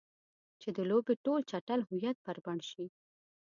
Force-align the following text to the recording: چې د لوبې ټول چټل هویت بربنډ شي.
چې 0.61 0.69
د 0.77 0.79
لوبې 0.89 1.15
ټول 1.25 1.39
چټل 1.51 1.79
هویت 1.89 2.17
بربنډ 2.25 2.61
شي. 2.71 2.85